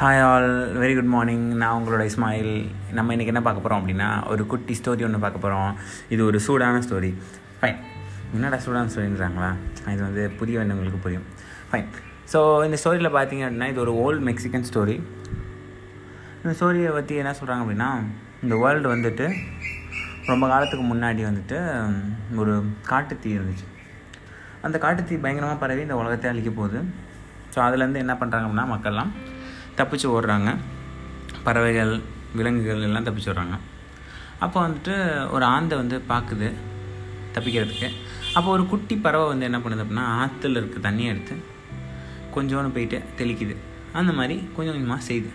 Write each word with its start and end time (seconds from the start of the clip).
Hi 0.00 0.20
all 0.24 0.50
very 0.80 0.94
good 0.96 1.08
morning 1.12 1.46
நான் 1.60 1.76
உங்களோட 1.76 2.02
இஸ்மாயில். 2.08 2.52
நம்ம 2.96 3.14
இன்றைக்கி 3.14 3.30
என்ன 3.32 3.40
பார்க்க 3.46 3.62
போகிறோம் 3.62 3.80
அப்படின்னா 3.80 4.08
ஒரு 4.32 4.42
குட்டி 4.50 4.74
ஸ்டோரி 4.78 5.04
ஒன்று 5.06 5.18
பார்க்க 5.24 5.42
போகிறோம் 5.44 5.70
இது 6.14 6.20
ஒரு 6.28 6.38
சூடான 6.44 6.82
ஸ்டோரி 6.84 7.10
ஃபைன் 7.60 7.78
என்னடா 8.34 8.58
சூடான 8.64 8.90
ஸ்டோரின்றாங்களா 8.92 9.48
இது 9.94 10.02
வந்து 10.06 10.24
புரிய 10.40 10.58
வேண்டியவங்களுக்கு 10.58 11.00
புரியும். 11.06 11.24
ஃபைன் 11.70 11.88
ஸோ 12.32 12.40
இந்த 12.66 12.78
ஸ்டோரியில் 12.82 13.10
பார்த்தீங்க 13.16 13.44
அப்படின்னா 13.46 13.68
இது 13.72 13.82
ஒரு 13.84 13.94
ஓல்டு 14.04 14.22
மெக்சிகன் 14.28 14.66
ஸ்டோரி 14.70 14.96
இந்த 16.42 16.52
ஸ்டோரியை 16.60 16.92
பற்றி 16.98 17.16
என்ன 17.22 17.32
சொல்கிறாங்க 17.40 17.64
அப்படின்னா 17.66 17.90
இந்த 18.44 18.56
வேர்ல்டு 18.64 18.94
வந்துட்டு 18.94 19.26
ரொம்ப 20.32 20.44
காலத்துக்கு 20.52 20.86
முன்னாடி 20.92 21.24
வந்துட்டு 21.30 21.58
ஒரு 22.42 22.54
காட்டுத்தீ 22.92 23.32
இருந்துச்சு. 23.38 23.66
அந்த 24.68 24.78
காட்டுத்தீ 24.86 25.18
பயங்கரமாக 25.24 25.60
பரவி 25.64 25.84
இந்த 25.88 25.98
உலகத்தை 26.02 26.30
அழிக்க 26.34 26.52
போகுது. 26.60 26.80
ஸோ 27.54 27.60
அதுலேருந்து 27.66 28.04
என்ன 28.04 28.16
பண்ணுறாங்க 28.22 28.46
அப்படின்னா 28.48 28.68
மக்கள்லாம் 28.74 29.12
தப்பிச்சு 29.80 30.08
ஓடுறாங்க. 30.16 30.50
பறவைகள் 31.46 31.92
விலங்குகள் 32.38 32.86
எல்லாம் 32.88 33.06
தப்பிச்சு 33.08 33.30
ஓடுறாங்க. 33.32 33.56
அப்போ 34.44 34.58
வந்துட்டு 34.66 34.94
ஒரு 35.34 35.44
ஆந்தை 35.54 35.74
வந்து 35.82 35.96
பார்க்குது 36.12 36.48
தப்பிக்கிறதுக்கு. 37.34 37.88
அப்போ 38.36 38.48
ஒரு 38.56 38.64
குட்டி 38.72 38.96
பறவை 38.96 39.26
வந்து 39.32 39.48
என்ன 39.48 39.58
பண்ணுது 39.64 39.84
அப்படின்னா 39.84 40.06
ஆற்றுல 40.22 40.60
இருக்க 40.60 40.78
தண்ணியை 40.88 41.10
எடுத்து 41.14 41.34
கொஞ்சோன்னு 42.34 42.74
போயிட்டு 42.76 42.98
தெளிக்குது. 43.20 43.54
அந்த 43.98 44.12
மாதிரி 44.12 44.36
கொஞ்சம் 44.56 44.74
கொஞ்சமாக 44.74 45.06
செய்யுது. 45.08 45.30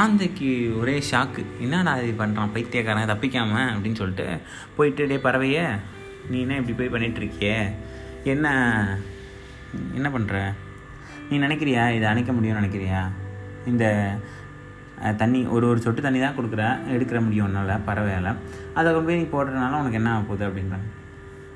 ஆந்தைக்கு 0.00 0.50
ஒரே 0.80 0.94
ஷாக்கு 1.10 1.42
என்னடா 1.64 1.92
இது 2.02 2.12
பண்ணுறான் 2.20 2.52
பைத்தியக்காரன் 2.54 3.10
தப்பிக்காமல் 3.12 3.70
அப்படின்னு 3.72 4.00
சொல்லிட்டு 4.02 4.26
போயிட்டு 4.76 5.06
டே 5.10 5.16
பறவைய 5.16 5.60
நீ 6.30 6.38
என்ன 6.44 6.58
இப்படி 6.60 6.76
போய் 6.78 6.92
பண்ணிகிட்ருக்கியே 6.94 7.56
என்ன 8.32 8.46
என்ன 9.98 10.08
பண்ணுற 10.14 10.38
நீ 11.28 11.36
நினைக்கிறியா? 11.46 11.84
இதை 11.96 12.06
அணைக்க 12.10 12.32
முடியும்னு 12.32 12.60
நினைக்கிறியா? 12.60 13.00
இந்த 13.70 13.84
தண்ணி 15.20 15.40
ஒரு 15.54 15.64
ஒரு 15.70 15.80
சொட்டு 15.84 16.00
தண்ணி 16.06 16.20
தான் 16.22 16.36
கொடுக்குற 16.38 16.62
எடுக்கிற 16.94 17.18
முடியும் 17.26 17.46
உன்னால் 17.48 17.84
பறவையால். 17.86 18.30
அதை 18.78 18.88
கொண்டு 18.88 19.08
போய் 19.08 19.20
நீ 19.20 19.26
போடுறதுனால 19.34 19.78
உனக்கு 19.80 20.00
என்ன 20.00 20.10
ஆக 20.14 20.22
போகுது 20.28 20.44
அப்படின்றாங்க. 20.48 20.88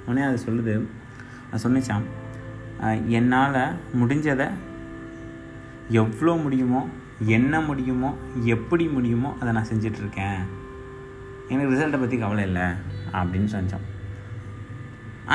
உடனே 0.07 0.25
அது 0.29 0.39
சொல்லுது 0.47 0.75
நான் 1.49 1.62
சொன்னிச்சான் 1.65 2.07
என்னால் 3.19 3.61
முடிஞ்சதை 4.01 4.47
எவ்வளோ 6.03 6.33
முடியுமோ 6.45 6.81
என்ன 7.37 7.61
முடியுமோ 7.69 8.11
எப்படி 8.55 8.84
முடியுமோ 8.95 9.31
அதை 9.41 9.51
நான் 9.57 9.71
செஞ்சிட்ருக்கேன். 9.73 10.41
எனக்கு 11.53 11.73
ரிசல்ட்டை 11.73 12.01
பற்றி 12.01 12.17
கவலை 12.23 12.45
இல்லை 12.49 12.67
அப்படின்னு 13.19 13.51
சொன்னான். 13.53 13.87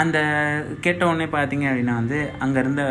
அந்த 0.02 0.18
கேட்ட 0.86 1.02
உடனே 1.10 1.28
பார்த்தீங்க 1.38 1.66
அப்படின்னா 1.70 1.96
வந்து 2.02 2.20
அங்கே 2.44 2.60
இருந்த 2.64 2.84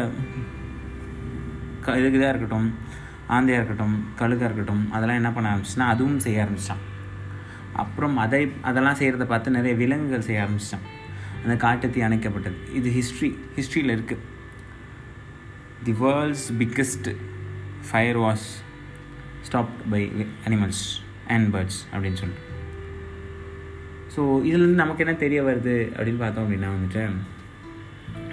க 1.84 1.96
இதுக்கு 2.00 2.18
இதாக 2.18 2.32
இருக்கட்டும் 2.32 2.70
ஆந்தையாக 3.36 3.60
இருக்கட்டும் 3.60 3.96
கழுகாக 4.20 4.48
இருக்கட்டும் 4.48 4.84
அதெல்லாம் 4.96 5.20
என்ன 5.20 5.30
பண்ண 5.34 5.48
ஆரம்பிச்சுன்னா 5.52 5.86
அதுவும் 5.94 6.22
செய்ய 6.24 6.44
ஆரம்பிச்சிட்டான். 6.44 6.84
அப்புறம் 7.82 8.16
அதை 8.24 8.40
அதெல்லாம் 8.68 8.98
செய்கிறத 9.00 9.26
பார்த்து 9.32 9.56
நிறைய 9.58 9.74
விலங்குகள் 9.82 10.26
செய்ய 10.28 10.44
ஆரம்பிச்சிட்டான். 10.44 10.86
அந்த 11.42 11.54
காட்டுத்தீ 11.64 12.00
அணைக்கப்பட்டது. 12.06 12.58
இது 12.78 12.88
ஹிஸ்ட்ரி 12.98 13.30
ஹிஸ்ட்ரியில் 13.58 13.94
இருக்குது 13.96 14.26
the 15.88 15.94
world's 16.04 16.48
biggest 16.62 17.08
fire 17.90 18.20
was 18.24 18.46
stopped 19.48 19.78
by 19.94 20.02
animals 20.48 20.84
and 21.34 21.48
birds 21.54 21.80
அப்படின்னு 21.92 22.20
சொல்லிட்டு. 22.22 22.46
ஸோ 24.14 24.20
இதுலேருந்து 24.48 24.82
நமக்கு 24.84 25.04
என்ன 25.04 25.16
தெரிய 25.24 25.40
வருது 25.48 25.76
அப்படின்னு 25.96 26.22
பார்த்தோம் 26.22 26.44
அப்படின்னா 26.44 26.70
வந்துட்டு 26.76 27.02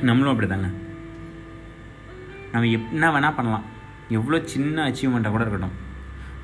நம்மளும் 0.08 0.34
அப்படி 0.34 0.48
தாங்க 0.52 0.70
நம்ம 2.52 2.68
எப் 2.76 2.94
என்ன 2.96 3.08
வேணால் 3.16 3.38
பண்ணலாம். 3.38 3.66
எவ்வளோ 4.16 4.38
சின்ன 4.54 4.84
அச்சீவ்மெண்ட்டாக 4.88 5.34
கூட 5.36 5.44
இருக்கட்டும். 5.46 5.76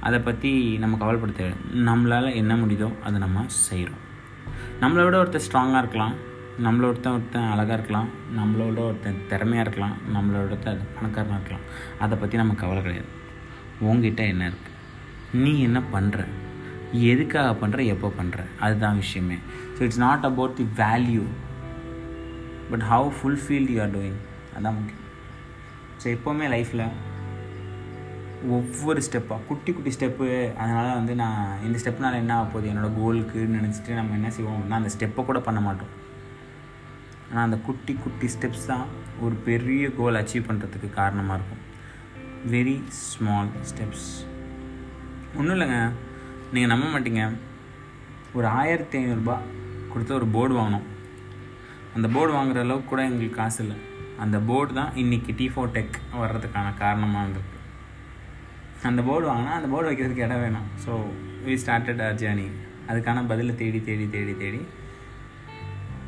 அதை 0.07 0.18
பற்றி 0.28 0.51
நம்ம 0.84 0.97
கவலைப்படுத்த 1.01 1.44
நம்மளால் 1.90 2.38
என்ன 2.41 2.53
முடியுதோ 2.62 2.90
அதை 3.07 3.18
நம்ம 3.25 3.44
செய்கிறோம் 3.68 4.01
நம்மளை 4.81 5.03
விட 5.06 5.16
ஒருத்தர் 5.22 5.46
ஸ்ட்ராங்காக 5.46 5.81
இருக்கலாம். 5.84 6.16
நம்மளை 6.66 6.85
ஒருத்தன் 6.90 7.16
ஒருத்தன் 7.18 7.50
அழகாக 7.52 7.75
இருக்கலாம். 7.78 8.09
நம்மளோட 8.40 8.79
ஒருத்தன் 8.90 9.22
திறமையாக 9.29 9.63
இருக்கலாம். 9.66 9.96
நம்மளோட 10.16 10.44
ஒருத்தன் 10.50 10.81
பணக்காரனாக 10.96 11.40
இருக்கலாம். 11.40 11.66
அதை 12.06 12.18
பற்றி 12.23 12.41
நம்ம 12.41 12.56
கவலை 12.63 12.81
கிடையாது. 12.88 13.09
உங்ககிட்ட 13.88 14.23
என்ன 14.34 14.50
இருக்குது 14.52 14.72
நீ 15.44 15.53
என்ன 15.68 15.79
பண்ணுற 15.94 16.25
எதுக்காக 17.12 17.53
பண்ணுற 17.62 17.85
எப்போ 17.94 18.09
பண்ணுற 18.19 18.41
அதுதான் 18.66 19.00
விஷயமே. 19.03 19.38
So 19.75 19.79
it's 19.88 20.03
not 20.06 20.28
about 20.31 20.57
the 20.59 20.66
value 20.81 21.23
but 22.72 22.85
how 22.91 23.09
fulfilled 23.19 23.72
you 23.75 23.79
are 23.85 23.96
doing 23.97 24.19
அதான் 24.57 24.78
முக்கியம். 24.79 25.02
ஸோ 26.02 26.06
எப்போவுமே 26.16 26.47
லைஃப்பில் 26.56 26.85
ஒவ்வொரு 28.56 29.00
ஸ்டெப்பாக 29.08 29.46
குட்டி 29.50 29.72
குட்டி 29.72 29.92
ஸ்டெப்பு 29.96 30.28
அதனால் 30.62 30.98
வந்து 31.00 31.14
நான் 31.22 31.62
இந்த 31.66 31.78
ஸ்டெப்னால் 31.81 32.20
என்ன 32.22 32.34
ஆக 32.38 32.46
போகுது? 32.54 32.70
என்னோடய 32.72 32.98
கோலுக்குன்னு 33.00 33.59
நினச்சிட்டு 33.59 33.92
நம்ம 34.00 34.16
என்ன 34.20 34.30
செய்வோம் 34.36 34.56
அப்படின்னா 34.56 34.80
அந்த 34.81 34.92
ஸ்டெப்பை 34.96 35.24
கூட 35.30 35.40
பண்ண 35.48 35.59
மாட்டோம். 35.68 35.94
ஆனால் 37.30 37.46
அந்த 37.48 37.58
குட்டி 37.68 37.94
குட்டி 38.03 38.28
ஸ்டெப்ஸ் 38.34 38.66
தான் 38.72 38.86
ஒரு 39.26 39.36
பெரிய 39.48 39.92
கோல் 40.00 40.20
அச்சீவ் 40.22 40.48
பண்ணுறதுக்கு 40.50 40.90
காரணமாக 41.00 41.38
இருக்கும். 41.40 41.64
வெரி 42.53 42.76
ஸ்மால் 43.03 43.53
ஸ்டெப்ஸ் 43.70 44.09
ஒன்றும் 45.38 45.56
இல்லைங்க. 45.58 45.80
நீங்கள் 46.53 46.72
நம்ப 46.74 46.86
மாட்டீங்க. 46.96 47.24
ஒரு 48.38 48.48
ஆயிரத்தி 48.59 48.98
ஐநூறுரூபா 49.02 49.38
கொடுத்து 49.94 50.14
ஒரு 50.20 50.28
போர்டு 50.36 50.53
வாங்கினோம் 50.59 50.88
அந்த 51.96 52.08
போர்டு 52.14 52.32
வாங்குற 52.36 52.59
அளவுக்கு 52.66 52.92
கூட 52.92 53.02
எங்களுக்கு 53.09 53.40
காசு 53.42 53.59
இல்லை. 53.64 53.80
அந்த 54.24 54.38
போர்டு 54.52 54.72
தான் 54.80 54.94
இன்றைக்கி 55.02 55.32
டி 55.40 55.48
ஃபோர் 55.53 55.76
டெக் 55.76 55.98
வர்றதுக்கான 56.22 56.78
காரணமாக 56.84 57.24
இருந்திருக்கு. 57.24 57.59
அந்த 58.88 59.02
போர்டு 59.08 59.26
வாங்கினா 59.30 59.52
அந்த 59.58 59.68
போர்டு 59.74 59.90
வைக்கிறதுக்கு 59.90 60.26
இடம் 60.26 60.42
வேணும். 60.44 60.66
So 60.84 60.92
we 61.46 61.54
started 61.64 62.02
our 62.06 62.18
journey 62.22 62.48
அதுக்கான 62.90 63.22
பதிலை 63.30 63.54
தேடி 63.62 63.80
தேடி 63.90 64.06
தேடி 64.16 64.34
தேடி 64.42 64.62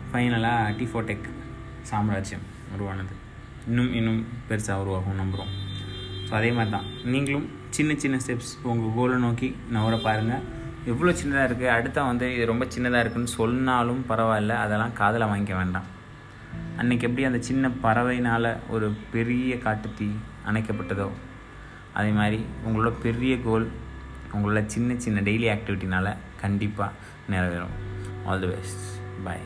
ஃபைனலாக 0.10 0.74
டிஃபோடெக் 0.80 1.28
சாம்ராஜ்யம் 1.90 2.46
உருவானது. 2.76 3.14
இன்னும் 3.70 3.92
இன்னும் 4.00 4.20
பெருசாக 4.50 4.84
உருவாகும் 4.84 5.20
நம்புகிறோம் 5.22 5.52
ஸோ 6.28 6.32
அதே 6.40 6.50
மாதிரி 6.58 6.72
தான். 6.76 6.88
நீங்களும் 7.14 7.48
சின்ன 7.76 7.92
சின்ன 8.04 8.18
ஸ்டெப்ஸ் 8.24 8.52
உங்கள் 8.72 8.94
கோலை 8.98 9.18
நோக்கி 9.26 9.50
நவர 9.76 9.96
பாருங்கள் 10.08 10.44
எவ்வளோ 10.92 11.12
சின்னதாக 11.20 11.48
இருக்குது 11.50 11.74
அடுத்த 11.76 12.04
வந்து 12.10 12.26
இது 12.36 12.44
ரொம்ப 12.52 12.66
சின்னதாக 12.74 13.04
இருக்குன்னு 13.04 13.32
சொன்னாலும் 13.40 14.02
பரவாயில்ல. 14.10 14.54
அதெல்லாம் 14.64 14.96
காதில் 15.00 15.30
வாங்கிக்க 15.32 15.56
வேண்டாம். 15.62 15.88
அன்றைக்கி 16.82 17.08
எப்படி 17.10 17.26
அந்த 17.30 17.40
சின்ன 17.50 17.72
பறவைனால் 17.86 18.50
ஒரு 18.76 18.90
பெரிய 19.14 19.56
காட்டுத்தீ 19.66 20.10
அணைக்கப்பட்டதோ 20.50 21.08
அதே 21.96 22.12
மாதிரி 22.20 22.40
உங்களோட 22.68 22.94
பெரிய 23.02 23.34
கோல் 23.46 23.68
உங்களோட 24.34 24.62
சின்ன 24.66 25.00
சின்ன 25.04 25.22
டெய்லி 25.22 25.50
ஆக்டிவிட்டினால் 25.56 26.10
கண்டிப்பாக 26.42 26.92
நிறைவேறும். 27.32 27.76
All 28.26 28.42
the 28.42 28.48
best 28.48 28.86
bye 29.24 29.46